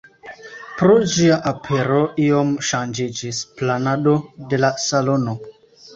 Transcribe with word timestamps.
Pro 0.79 0.95
ĝia 1.15 1.35
apero 1.51 1.99
iom 2.29 2.55
ŝanĝiĝis 2.71 3.43
planado 3.61 4.19
de 4.55 4.63
la 4.65 4.73
salono. 4.87 5.37